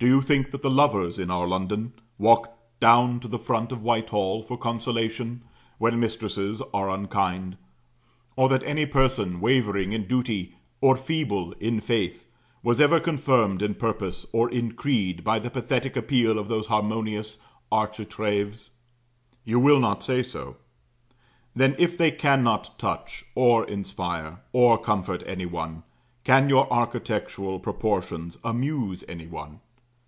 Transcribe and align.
Do 0.00 0.06
you 0.06 0.22
think 0.22 0.52
that 0.52 0.62
the 0.62 0.70
lovers 0.70 1.18
in 1.18 1.28
our 1.28 1.48
London 1.48 1.92
walk 2.18 2.56
down 2.78 3.18
to 3.18 3.26
the 3.26 3.36
front 3.36 3.72
of 3.72 3.82
Whitehall 3.82 4.44
for 4.44 4.56
consolation 4.56 5.42
when 5.78 5.98
mistresses 5.98 6.62
are 6.72 6.88
unkind; 6.88 7.56
or 8.36 8.48
that 8.48 8.62
any 8.62 8.86
person 8.86 9.40
wavering 9.40 9.92
in 9.92 10.06
duty, 10.06 10.54
or 10.80 10.96
feeble 10.96 11.50
in 11.58 11.80
faith, 11.80 12.28
was 12.62 12.80
ever 12.80 13.00
confirmed 13.00 13.60
in 13.60 13.74
purpose 13.74 14.24
or 14.32 14.48
in 14.52 14.70
creed 14.74 15.24
by 15.24 15.40
the 15.40 15.50
pathetic 15.50 15.96
appeal 15.96 16.38
of 16.38 16.46
those 16.46 16.68
harmonious 16.68 17.38
architraves? 17.72 18.70
You 19.44 19.58
will 19.58 19.80
not 19.80 20.04
say 20.04 20.22
so. 20.22 20.58
Then, 21.56 21.74
if 21.76 21.98
they 21.98 22.12
cannot 22.12 22.78
touch, 22.78 23.24
or 23.34 23.64
inspire, 23.64 24.42
or 24.52 24.78
comfort 24.78 25.24
any 25.26 25.46
one, 25.46 25.82
can 26.22 26.48
your 26.48 26.72
architectural 26.72 27.58
proportions 27.58 28.38
amuse 28.44 29.02
any 29.08 29.26
one? 29.26 29.58